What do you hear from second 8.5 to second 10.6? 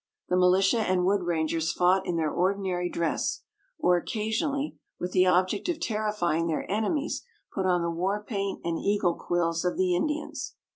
and eagle quills of the Indians.